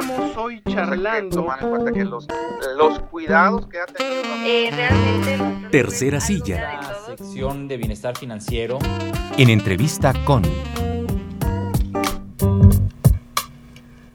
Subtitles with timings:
[0.00, 1.36] Estamos hoy charlando.
[1.36, 2.26] Tomar en cuenta que los,
[2.78, 4.22] los cuidados que ha tenido.
[4.46, 5.68] Eh, realmente.
[5.70, 6.80] Tercera silla.
[6.80, 8.78] La sección de bienestar financiero.
[9.36, 10.42] En entrevista con.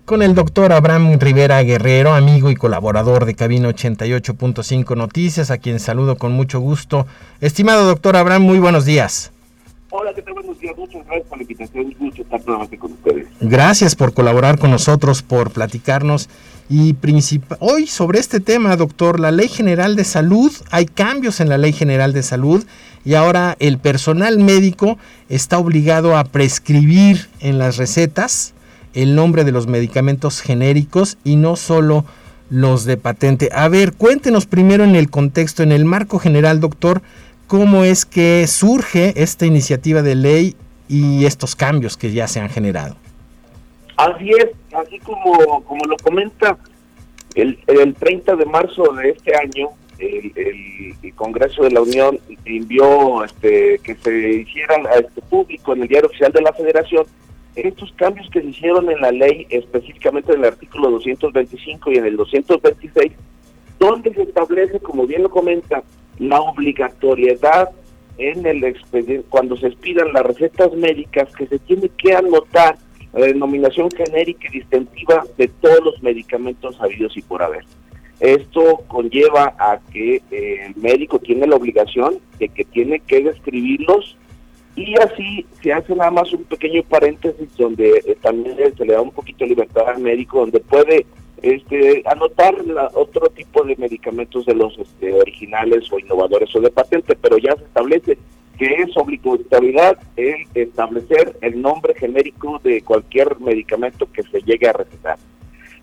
[0.06, 5.80] Con el doctor Abraham Rivera Guerrero, amigo y colaborador de Cabina 88.5 Noticias, a quien
[5.80, 7.06] saludo con mucho gusto.
[7.42, 9.32] Estimado doctor Abraham, muy buenos días.
[9.92, 10.36] Hola, ¿qué tal?
[10.74, 11.92] Muchas gracias por la invitación.
[11.92, 13.28] Es mucho estar nuevamente con ustedes.
[13.42, 16.30] Gracias por colaborar con nosotros, por platicarnos.
[16.70, 16.96] Y
[17.60, 21.74] hoy sobre este tema, doctor, la Ley General de Salud, hay cambios en la Ley
[21.74, 22.66] General de Salud
[23.04, 24.98] y ahora el personal médico
[25.30, 28.54] está obligado a prescribir en las recetas
[28.96, 32.04] el nombre de los medicamentos genéricos y no solo
[32.50, 33.50] los de patente.
[33.54, 37.04] A ver, cuéntenos primero en el contexto, en el marco general, doctor,
[37.48, 40.56] cómo es que surge esta iniciativa de ley
[40.88, 42.96] y estos cambios que ya se han generado.
[43.98, 46.58] Así es, así como, como lo comenta,
[47.36, 49.70] el, el 30 de marzo de este año,
[50.00, 55.88] el, Congreso de la Unión envió este, que se hicieran a este público en el
[55.88, 57.06] diario oficial de la Federación
[57.56, 62.06] estos cambios que se hicieron en la ley, específicamente en el artículo 225 y en
[62.06, 63.14] el 226,
[63.80, 65.84] donde se establece, como bien lo comenta,
[66.20, 67.70] la obligatoriedad
[68.18, 72.78] en el expediente, cuando se expidan las recetas médicas, que se tiene que anotar
[73.14, 77.64] la denominación genérica y distintiva de todos los medicamentos habidos y por haber.
[78.20, 84.18] Esto conlleva a que eh, el médico tiene la obligación de que tiene que describirlos
[84.76, 89.02] y así se hace nada más un pequeño paréntesis donde eh, también se le da
[89.02, 91.06] un poquito de libertad al médico, donde puede
[91.42, 92.56] este, anotar
[92.94, 97.56] otro tipo de medicamentos de los este, originales o innovadores o de patente, pero ya
[97.56, 98.18] se establece
[98.58, 104.74] que es obligatoriedad el establecer el nombre genérico de cualquier medicamento que se llegue a
[104.74, 105.18] recetar.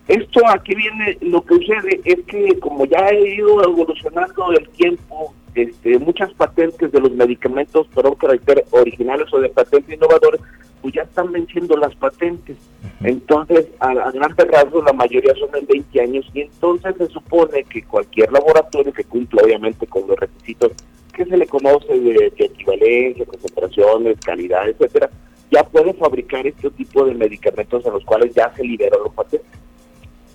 [0.08, 5.34] Esto aquí viene, lo que sucede es que como ya ha ido evolucionando el tiempo,
[5.54, 10.40] este, muchas patentes de los medicamentos un carácter originales o de patentes innovadores
[10.80, 12.56] pues ya están venciendo las patentes.
[13.04, 17.64] Entonces, a, a grandes rasgos, la mayoría son en 20 años y entonces se supone
[17.64, 20.72] que cualquier laboratorio que cumpla obviamente con los requisitos
[21.12, 25.10] que se le conoce de, equivalencia, concentraciones, calidad, etcétera,
[25.50, 29.50] ya puede fabricar este tipo de medicamentos a los cuales ya se liberan los patentes.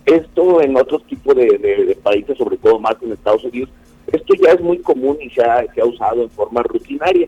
[0.05, 3.69] Esto en otros tipos de, países, sobre todo más en Estados Unidos,
[4.11, 7.27] esto ya es muy común y se ha, se ha usado en forma rutinaria.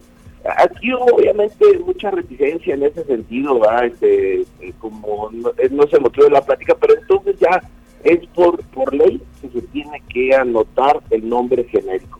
[0.57, 6.25] Aquí obviamente mucha reticencia en ese sentido, Este, eh, como no, no es el motivo
[6.25, 7.61] de la plática, pero entonces ya
[8.03, 12.19] es por, por ley que se tiene que anotar el nombre genérico.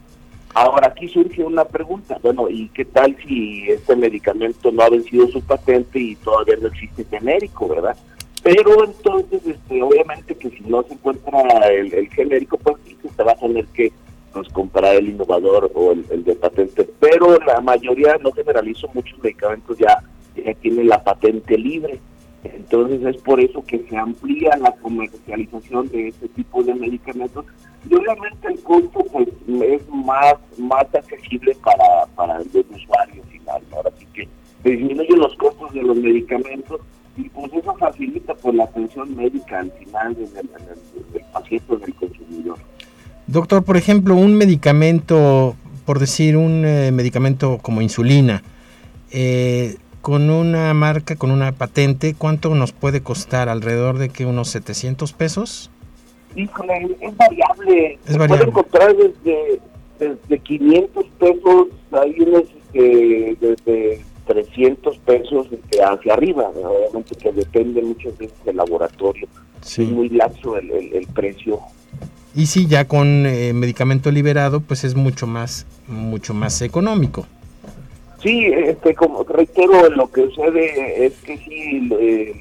[0.54, 5.28] Ahora aquí surge una pregunta, bueno, ¿y qué tal si este medicamento no ha vencido
[5.28, 7.96] su patente y todavía no existe genérico, verdad?
[8.44, 12.78] Pero entonces, este, obviamente que si no se encuentra el, el genérico, pues
[13.16, 13.92] se va a tener que
[14.40, 19.78] pues, comprar el innovador o el, de patente, pero la mayoría, no generalizo, muchos medicamentos
[19.78, 20.02] ya,
[20.34, 22.00] ya tienen la patente libre.
[22.46, 27.46] Entonces es por eso que se amplía la comercialización de este tipo de medicamentos
[27.90, 29.28] y obviamente el costo pues
[29.62, 33.62] es más más accesible para, para el usuario final.
[33.76, 34.30] Ahora sí que
[34.64, 36.80] disminuyen los costos de los medicamentos
[37.18, 42.58] y pues eso facilita pues la atención médica al final del, del paciente del consumidor.
[43.32, 48.42] Doctor, por ejemplo, un medicamento, por decir un eh, medicamento como insulina,
[49.12, 53.48] eh, con una marca, con una patente, ¿cuánto nos puede costar?
[53.48, 55.70] ¿Alrededor de que unos 700 pesos?
[56.36, 58.00] Híjole, es variable.
[58.04, 59.60] Es Se puede encontrar desde,
[60.00, 65.48] desde 500 pesos, hay unos que desde 300 pesos
[65.86, 69.28] hacia arriba, obviamente que depende muchas veces del laboratorio.
[69.62, 71.60] Es muy laxo el, el precio
[72.36, 77.26] y si ya con eh, medicamento liberado, pues es mucho más, mucho más económico.
[78.22, 82.36] Sí, este, como reitero, lo que sucede es que sí, eh,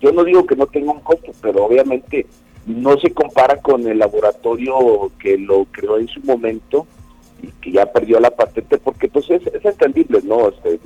[0.00, 2.26] yo no digo que no tenga un costo, pero obviamente
[2.66, 6.86] no se compara con el laboratorio que lo creó en su momento
[7.42, 10.48] y que ya perdió la patente, porque pues es, entendible, ¿no?
[10.48, 10.80] Este,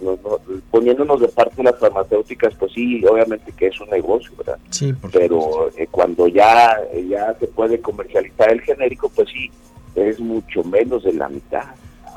[0.70, 4.58] Poniéndonos de parte de las farmacéuticas, pues sí, obviamente que es un negocio, ¿verdad?
[4.70, 6.76] Sí, Pero eh, cuando ya,
[7.08, 9.50] ya se puede comercializar el genérico, pues sí,
[9.94, 11.64] es mucho menos de la mitad.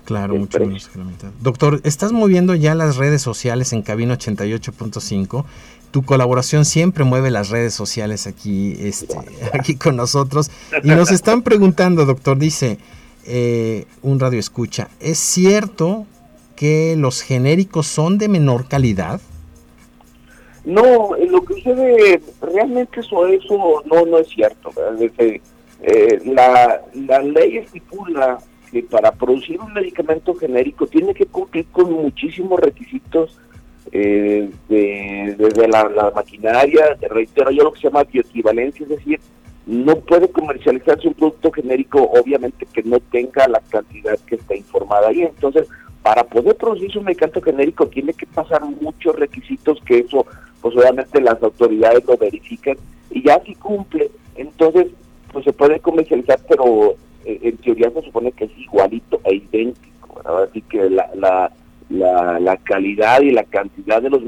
[0.06, 1.30] Claro, mucho menos de la mitad.
[1.42, 5.46] Doctor, estás moviendo ya las redes sociales en Cabina 88.5
[5.96, 9.16] tu colaboración siempre mueve las redes sociales aquí, este,
[9.54, 10.52] aquí con nosotros.
[10.84, 12.80] Y nos están preguntando, doctor, dice,
[13.26, 16.06] eh, un radio escucha, ¿es cierto
[16.56, 19.20] que los genéricos son de menor calidad?
[20.64, 24.72] No, lo que sucede, realmente eso, eso no, no es cierto.
[25.82, 28.40] eh, la, la ley estipula
[28.72, 33.38] que para producir un medicamento genérico tiene que cumplir con muchísimos requisitos
[33.92, 39.20] eh, de, desde la, maquinaria, te reitero yo lo que se llama bioequivalencia, es decir,
[39.66, 45.08] no puede comercializarse un producto genérico obviamente que no tenga la cantidad que está informada
[45.08, 45.22] ahí.
[45.24, 45.68] Entonces,
[46.04, 50.26] para poder producir un medicamento genérico tiene que pasar muchos requisitos que eso,
[50.62, 52.78] pues obviamente las autoridades lo verifican
[53.10, 54.88] y ya si cumple, entonces
[55.32, 56.96] pues se puede comercializar, pero
[57.26, 60.22] eh, en teoría se supone que es igualito e idéntico.
[60.48, 61.52] Así que la, la,
[61.90, 64.22] la, la calidad y la cantidad de los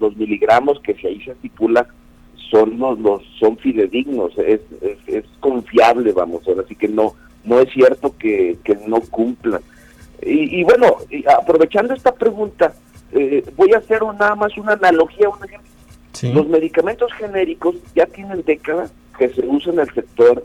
[0.00, 1.88] los miligramos que se ahí se estipula
[2.50, 7.14] son los, los son fidedignos, es, es, es confiable, vamos, ahora sí que no
[7.44, 9.60] no es cierto que, que no cumplan.
[10.22, 12.74] Y, y bueno, y aprovechando esta pregunta,
[13.12, 15.70] eh, voy a hacer un- nada más una analogía, un ejemplo.
[16.12, 16.32] Sí.
[16.32, 20.44] Los medicamentos genéricos ya tienen décadas que se usan en el sector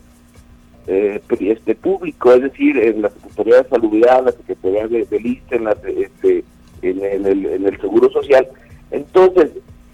[0.88, 5.56] eh, este público, es decir, en la Secretaría de Salubridad, la Secretaría de, del ISSSTE,
[5.56, 6.44] en, la, este,
[6.84, 8.48] en, en el, en el Seguro Social.
[8.92, 9.52] Entonces,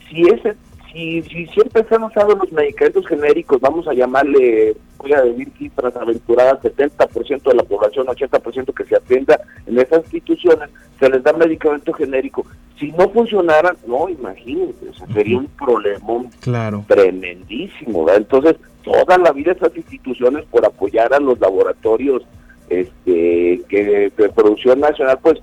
[0.09, 0.55] si ese
[0.99, 5.49] si, si siempre se han usado los medicamentos genéricos, vamos a llamarle, voy a decir
[5.57, 10.69] cifras aventuradas, 70% de la población, 80% que se atienda en esas instituciones,
[10.99, 12.45] se les da medicamento genérico.
[12.77, 16.83] Si no funcionaran, no, imagínense, o sea, sería un problemón Claro.
[16.87, 18.05] tremendísimo.
[18.05, 18.21] ¿verdad?
[18.21, 22.23] Entonces, toda la vida esas instituciones por apoyar a los laboratorios
[22.69, 25.39] este, que de producción nacional, pues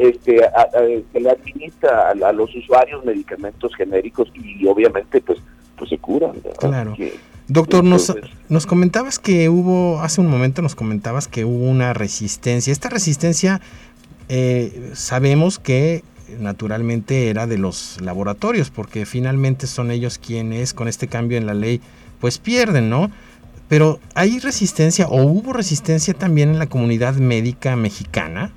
[0.00, 5.38] este, a- a- se le administra a, a los usuarios medicamentos genéricos y obviamente pues
[5.76, 6.32] pues se curan.
[6.42, 6.58] ¿verdad?
[6.58, 6.94] Claro.
[6.94, 7.14] Que-
[7.48, 8.14] Doctor, nos,
[8.48, 12.70] nos comentabas que hubo, hace un momento nos comentabas que hubo una resistencia.
[12.72, 13.60] Esta resistencia
[14.28, 16.04] eh, sabemos que
[16.38, 21.54] naturalmente era de los laboratorios, porque finalmente son ellos quienes con este cambio en la
[21.54, 21.80] ley
[22.20, 23.10] pues pierden, ¿no?
[23.68, 28.52] Pero ¿hay resistencia o hubo resistencia también en la comunidad médica mexicana?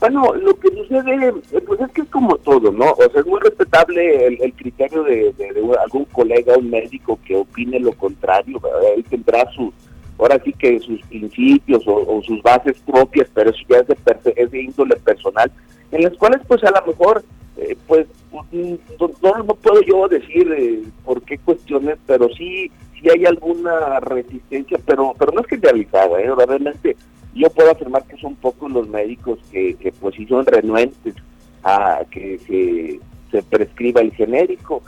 [0.00, 2.92] Bueno, lo que sucede, eh, pues es que es como todo, ¿no?
[2.92, 5.34] O sea, es muy respetable el, el criterio de,
[5.78, 8.94] algún colega, un médico que opine lo contrario, ¿verdad?
[8.96, 9.74] él tendrá sus,
[10.18, 14.50] ahora sí que sus principios o, sus bases propias, pero eso ya es de, es
[14.50, 15.52] de índole personal,
[15.92, 17.22] en las cuales pues a lo mejor,
[17.58, 18.06] eh, pues
[18.52, 23.26] mm, no, no, no puedo yo decir eh, por qué cuestiones, pero sí, sí hay
[23.26, 26.34] alguna resistencia, pero, pero no es generalizada, ¿eh?
[26.34, 26.96] realmente
[27.34, 31.14] yo puedo afirmar que son pocos los médicos que, que pues sí son renuentes
[31.62, 33.00] a que
[33.30, 34.82] se, prescriba el genérico,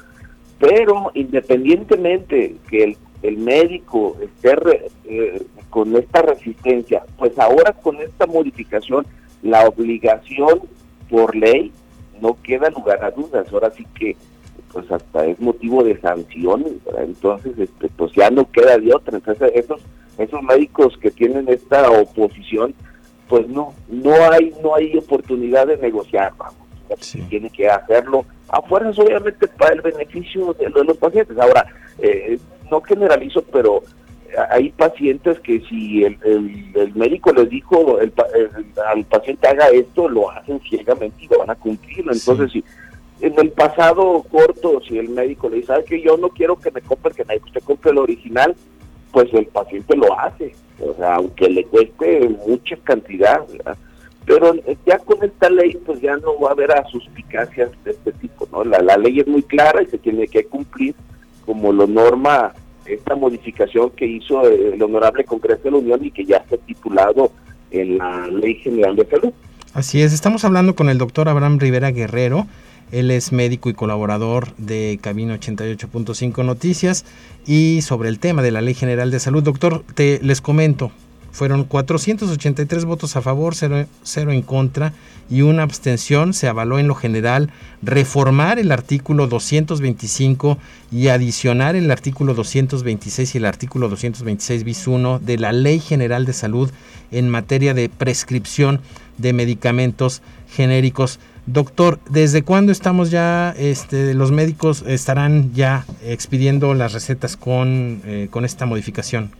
[0.58, 9.06] pero independientemente que el, médico esté eh, con esta resistencia, pues ahora con esta modificación,
[9.42, 10.62] la obligación
[11.08, 11.70] por ley
[12.20, 14.16] no queda lugar a dudas, ahora sí que
[14.72, 17.04] pues hasta es motivo de sanción, ¿verdad?
[17.04, 19.80] entonces este pues ya no queda de otra, entonces esos
[20.22, 22.74] esos médicos que tienen esta oposición,
[23.28, 26.54] pues no, no hay, no hay oportunidad de negociar, vamos,
[27.00, 27.22] Sí.
[27.30, 31.38] tiene que hacerlo a fuerzas obviamente para el beneficio de, de los pacientes.
[31.38, 31.66] Ahora,
[31.98, 32.38] eh,
[32.70, 33.82] no generalizo, pero
[34.50, 38.12] hay pacientes que si el, el, el médico les dijo el,
[38.86, 42.00] al paciente haga esto, lo hacen ciegamente y lo van a cumplir.
[42.10, 42.62] Entonces, si
[43.22, 46.70] en el pasado corto, si el médico le dice, ¿sabe que yo no quiero que
[46.70, 48.54] me compre el genérico, usted compre el original,
[49.12, 53.40] pues el paciente lo hace, o sea, aunque le cueste mucha cantidad.
[54.24, 56.84] Pero eh, ya con esta ley, pues ya no va a haber a
[57.84, 58.64] de este tipo, ¿no?
[58.64, 60.94] La, la ley es muy clara y se tiene que cumplir
[61.44, 62.52] como lo norma
[62.86, 67.32] esta modificación que hizo el Honorable Congreso de la Unión y que ya está titulado
[67.70, 69.32] en la Ley General de Salud.
[69.74, 72.46] Así es, estamos hablando con el doctor Abraham Rivera Guerrero.
[72.92, 77.04] Él es médico y colaborador de Cabina 88.5 Noticias
[77.46, 79.42] y sobre el tema de la Ley General de Salud.
[79.42, 80.92] Doctor, te les comento,
[81.32, 84.92] fueron 483 votos a favor, cero, cero en contra
[85.30, 86.34] y una abstención.
[86.34, 87.48] Se avaló en lo general
[87.80, 90.58] reformar el artículo 225
[90.92, 96.26] y adicionar el artículo 226 y el artículo 226 bis 1 de la Ley General
[96.26, 96.70] de Salud
[97.10, 98.82] en materia de prescripción
[99.16, 100.20] de medicamentos
[100.54, 101.18] genéricos.
[101.46, 108.28] Doctor, ¿desde cuándo estamos ya, este, los médicos estarán ya expidiendo las recetas con, eh,
[108.30, 109.32] con esta modificación?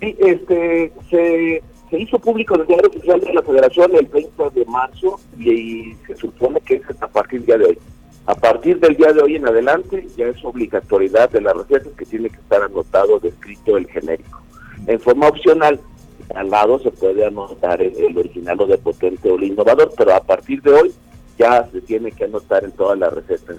[0.00, 1.62] Sí, este, se,
[1.98, 6.14] hizo público en el diario oficial de la Federación el 30 de marzo y, se
[6.16, 7.78] supone que es a partir del día de hoy.
[8.26, 12.04] A partir del día de hoy en adelante ya es obligatoriedad de la receta que
[12.04, 14.42] tiene que estar anotado, descrito el genérico.
[14.86, 15.80] En forma opcional,
[16.34, 20.14] al lado se puede anotar el, el original o de potente o el innovador, pero
[20.14, 20.94] a partir de hoy
[21.38, 23.56] ya se tiene que anotar en todas las recetas.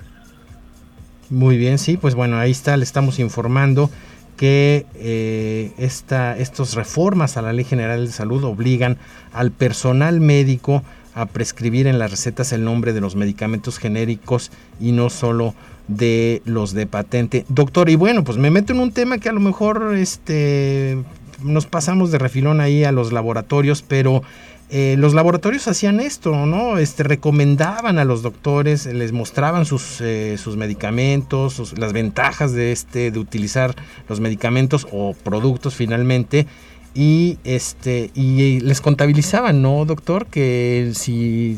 [1.30, 3.90] Muy bien, sí, pues bueno, ahí está, le estamos informando
[4.38, 8.98] que eh, esta, estos reformas a la Ley General de Salud obligan
[9.34, 14.92] al personal médico a prescribir en las recetas el nombre de los medicamentos genéricos y
[14.92, 15.56] no solo
[15.88, 17.46] de los de patente.
[17.48, 20.98] Doctor, y bueno, pues me meto en un tema que a lo mejor este
[21.42, 24.24] nos pasamos de refilón ahí a los laboratorios, pero
[24.70, 26.80] eh, los laboratorios hacían esto, ¿no?
[26.80, 33.12] Este, recomendaban a los doctores, les mostraban sus, eh, sus medicamentos, las ventajas de, este,
[33.12, 33.76] de utilizar
[34.10, 36.48] los medicamentos o productos finalmente,
[36.96, 40.26] y, este, y les contabilizaban, ¿no, doctor?
[40.28, 41.58] Que si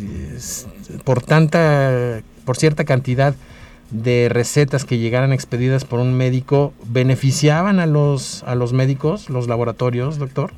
[1.05, 3.35] por tanta, por cierta cantidad
[3.91, 9.47] de recetas que llegaran expedidas por un médico, ¿beneficiaban a los, a los médicos, los
[9.47, 10.51] laboratorios, doctor?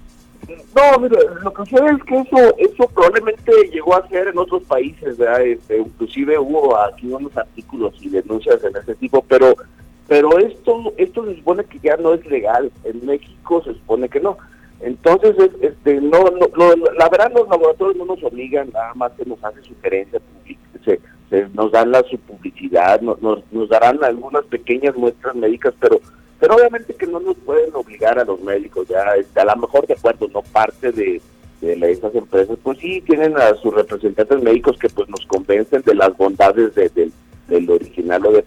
[0.48, 4.64] No, mira, lo que sucede es que eso, eso probablemente llegó a ser en otros
[4.64, 5.42] países, ¿verdad?
[5.42, 9.56] Este, inclusive hubo aquí unos artículos y denuncias en ese tipo, pero
[10.08, 12.72] pero esto esto se supone que ya no es legal.
[12.84, 14.38] En México se supone que no.
[14.82, 16.24] Entonces, este, no,
[16.58, 20.22] no, la verdad los laboratorios no nos obligan, nada más que nos hacen sugerencias,
[20.86, 21.00] se,
[21.54, 26.00] nos dan la su publicidad, nos, nos darán algunas pequeñas muestras médicas, pero
[26.40, 29.86] pero obviamente que no nos pueden obligar a los médicos, ya está, a lo mejor
[29.88, 31.22] de acuerdo, no parte de,
[31.62, 35.96] de estas empresas, pues sí tienen a sus representantes médicos que pues nos convencen de
[35.96, 37.12] las bondades de,
[37.48, 38.46] del original, o de,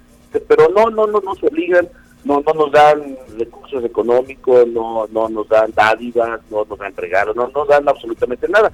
[0.49, 1.89] pero no, no, no nos obligan,
[2.25, 7.37] no, no nos dan recursos económicos, no, no nos dan dádivas, no nos dan regalos,
[7.37, 8.71] no nos dan absolutamente nada.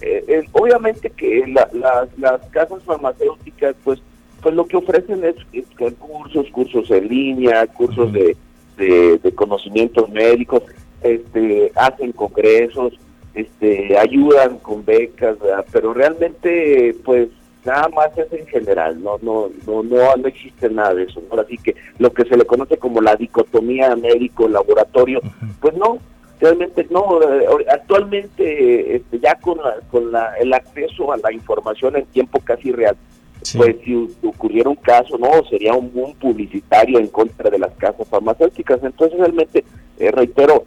[0.00, 4.00] Eh, eh, obviamente que las casas farmacéuticas, pues,
[4.40, 5.66] pues lo que ofrecen es, es
[5.98, 8.36] cursos, cursos en línea, cursos de
[8.84, 10.62] de, conocimientos médicos,
[11.02, 12.94] este, hacen congresos,
[13.34, 15.36] este, ayudan con becas,
[15.72, 17.28] pero realmente, pues,
[17.64, 21.22] nada más es en general, no, no, no, no, existe nada de eso.
[21.38, 25.20] Así que lo que se le conoce como la dicotomía médico-laboratorio,
[25.60, 25.98] pues no,
[26.40, 27.22] realmente no.
[27.22, 29.58] Eh, actualmente, este, ya con,
[29.90, 32.96] con la, el acceso a la información en tiempo casi real,
[33.56, 38.08] pues si ocurriera un caso, no, sería un boom publicitario en contra de las casas
[38.08, 38.82] farmacéuticas.
[38.82, 39.64] Entonces realmente,
[39.98, 40.64] eh, reitero,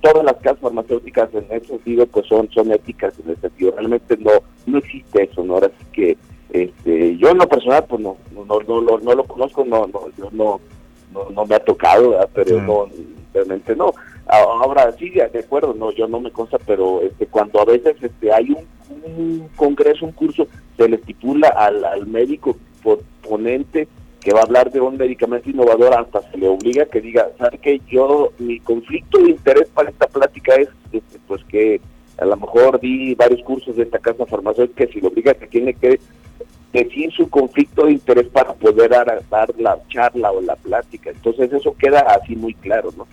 [0.00, 3.72] todas las casas farmacéuticas en ese sentido pues son, son éticas en ese sentido.
[3.76, 4.30] Realmente no,
[4.66, 5.54] no existe eso, ¿no?
[5.54, 6.16] Ahora sí que
[6.50, 10.08] este, yo en lo personal pues no, no, no, no, no lo conozco, no, no,
[10.18, 10.60] yo no,
[11.12, 12.88] no, no me ha tocado, pero no,
[13.32, 13.94] realmente no.
[14.32, 18.32] Ahora sí, de acuerdo, no, yo no me consta, pero este, cuando a veces este,
[18.32, 18.56] hay
[19.04, 22.56] un, congreso, un curso se le estipula al, al médico
[23.28, 23.88] ponente
[24.22, 27.58] que va a hablar de un medicamento innovador, hasta se le obliga que diga, ¿sabe
[27.58, 31.82] que Yo, mi conflicto de interés para esta plática es, este, pues que
[32.16, 35.74] a lo mejor di varios cursos de esta casa farmacéutica, si lo obliga que tiene
[35.74, 36.00] que
[36.72, 39.22] decir su conflicto de interés para poder dar
[39.58, 41.10] la charla o la plática.
[41.10, 43.06] Entonces eso queda así muy claro, ¿no?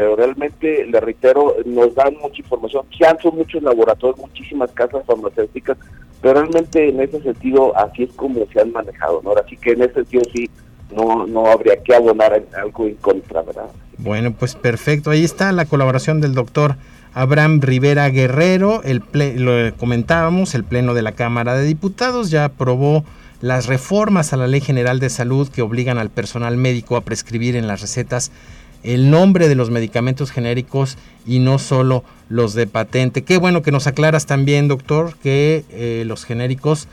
[0.00, 2.86] Pero realmente, le reitero, nos dan mucha información.
[2.98, 5.76] Ya son muchos laboratorios, muchísimas casas farmacéuticas,
[6.22, 9.32] pero realmente en ese sentido así es como se han manejado, ¿no?
[9.32, 10.48] Así que en ese sentido sí,
[10.90, 13.66] no, no habría que abonar algo en contra, ¿verdad?
[13.98, 15.10] Bueno, pues perfecto.
[15.10, 16.76] Ahí está la colaboración del doctor
[17.12, 18.82] Abraham Rivera Guerrero.
[18.82, 23.04] El lo comentábamos, el Pleno de la Cámara de Diputados ya aprobó
[23.42, 27.54] las reformas a la Ley General de Salud que obligan al personal médico a prescribir
[27.54, 28.32] en las recetas
[28.82, 30.96] el nombre de los medicamentos genéricos
[31.26, 33.22] y no solo los de patente.
[33.22, 36.88] Qué bueno que nos aclaras también, doctor, que eh, los genéricos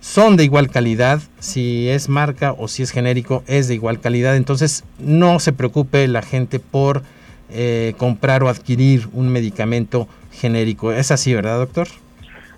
[0.00, 4.36] son de igual calidad, si es marca o si es genérico, es de igual calidad.
[4.36, 7.02] Entonces, no se preocupe la gente por
[7.50, 10.92] eh, comprar o adquirir un medicamento genérico.
[10.92, 11.88] Es así, ¿verdad, doctor?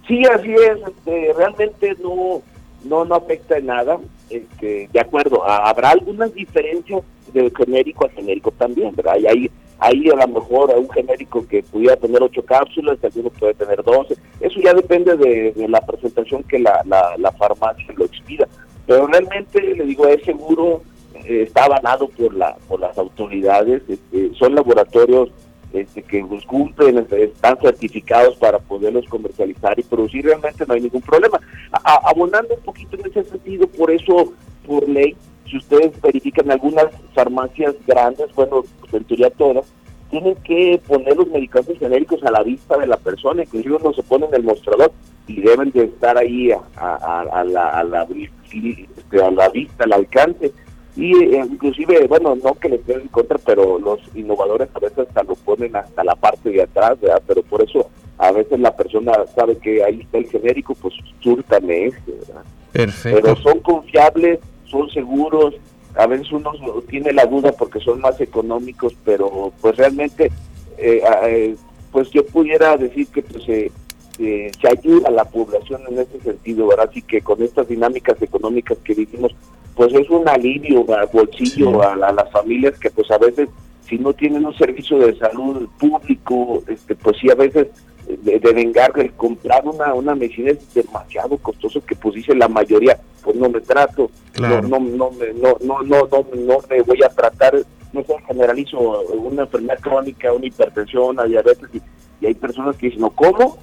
[0.07, 0.79] Sí, así es.
[0.87, 2.43] Este, realmente no,
[2.85, 3.99] no, no afecta en nada.
[4.33, 7.03] Este, de acuerdo, habrá algunas diferencias
[7.35, 9.17] de genérico a genérico también, ¿verdad?
[9.19, 13.53] Y ahí, ahí a lo mejor un genérico que pudiera tener ocho cápsulas, alguno puede
[13.55, 18.49] tener doce, eso ya depende de, la presentación que la, la, farmacia lo expida.
[18.87, 20.83] Pero realmente, le digo, es seguro,
[21.15, 25.31] eh, está avalado por, la, por las autoridades, este, son laboratorios
[25.73, 31.03] este, que los cumplen, están certificados para poderlos comercializar y producir, realmente no hay ningún
[31.03, 31.41] problema.
[31.83, 34.33] abonando un poquito en ese sentido, por eso,
[34.67, 35.17] por ley,
[35.49, 39.03] si ustedes verifican algunas farmacias grandes, bueno, pues
[39.37, 39.67] todas,
[40.11, 44.03] tienen que poner los medicamentos genéricos a la vista de la persona, inclusive uno se
[44.03, 44.93] pone en el mostrador
[45.27, 48.07] y deben de estar ahí a, a, la, a, la,
[48.53, 50.53] este, a la vista, al alcance.
[50.95, 54.99] Y eh, inclusive, bueno, no que le estén en contra, pero los innovadores a veces
[54.99, 57.23] hasta lo ponen hasta la parte de atrás, ¿verdad?
[57.27, 61.87] Pero por eso a veces la persona sabe que ahí está el genérico, pues súrtame
[61.87, 62.43] este, ¿verdad?
[62.73, 63.21] Perfecto.
[63.23, 65.55] Pero son confiables, son seguros,
[65.95, 66.53] a veces uno
[66.89, 70.31] tiene la duda porque son más económicos, pero pues realmente,
[70.77, 71.57] eh, eh,
[71.91, 76.89] pues yo pudiera decir que pues se ayuda a la población en ese sentido, ¿verdad?
[76.91, 79.33] Así que con estas dinámicas económicas que vivimos,
[79.75, 83.49] pues es un alivio al bolsillo a, las familias que pues a veces
[83.89, 87.69] si no tienen un servicio de salud público, este pues sí a veces
[88.07, 92.99] de, de vengar comprar una una medicina es demasiado costoso que pues dice la mayoría
[93.23, 94.11] pues no me trato
[94.41, 97.55] no no no me, no, no no no no me voy a tratar
[97.93, 101.81] no sé generalizo una enfermedad crónica una hipertensión una diabetes y,
[102.25, 103.59] hay personas que dicen no cómo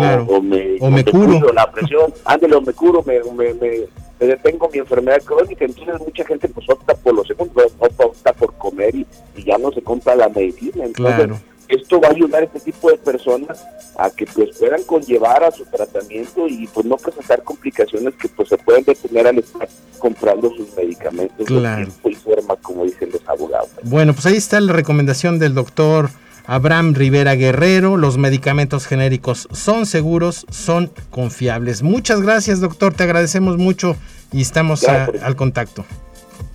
[0.00, 1.52] o, me, o me curo.
[1.52, 2.12] la presión.
[2.24, 5.64] Ándale o me curo me, me, me, detengo mi enfermedad crónica.
[5.64, 9.06] Entonces mucha gente pues opta por lo segundo opta por comer y,
[9.44, 10.84] ya no se compra la medicina.
[10.84, 11.38] Entonces claro.
[11.68, 13.64] esto va a ayudar a este tipo de personas
[13.96, 18.48] a que pues puedan conllevar a su tratamiento y pues no presentar complicaciones que pues
[18.48, 21.78] se pueden detener al estar comprando sus medicamentos claro.
[21.78, 23.70] de tiempo y forma como dicen los abogados.
[23.82, 26.10] Bueno, pues ahí está la recomendación del doctor
[26.46, 31.82] Abraham Rivera Guerrero, los medicamentos genéricos son seguros, son confiables.
[31.82, 33.96] Muchas gracias doctor, te agradecemos mucho
[34.32, 35.84] y estamos a, al contacto.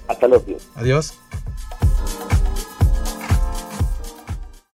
[0.08, 0.46] Hasta luego.
[0.76, 1.14] Adiós.